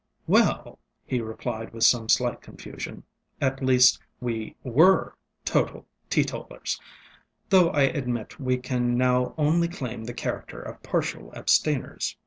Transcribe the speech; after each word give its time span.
ŌĆØ 0.27 0.35
ŌĆ£Well, 0.41 0.63
ŌĆØ 0.65 0.77
he 1.05 1.21
replied 1.21 1.73
with 1.73 1.83
some 1.83 2.09
slight 2.09 2.41
confusion, 2.41 3.03
ŌĆ£at 3.39 3.61
least, 3.61 3.99
we 4.19 4.55
were 4.63 5.15
total 5.45 5.85
teetotallers, 6.09 6.79
though 7.49 7.69
I 7.69 7.83
admit 7.83 8.39
we 8.39 8.57
can 8.57 8.97
now 8.97 9.35
only 9.37 9.67
claim 9.67 10.05
the 10.05 10.15
character 10.15 10.59
of 10.59 10.81
partial 10.81 11.31
abstainers. 11.35 12.17